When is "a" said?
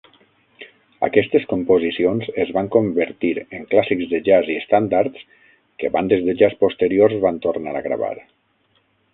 7.77-7.85